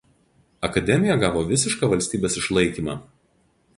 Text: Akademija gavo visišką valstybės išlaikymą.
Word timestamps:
Akademija 0.67 1.17
gavo 1.25 1.43
visišką 1.51 1.91
valstybės 1.93 2.39
išlaikymą. 2.43 2.97